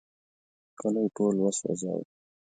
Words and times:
کلی 0.79 1.05
ټول 1.15 1.35
وسوځاوه. 1.43 2.05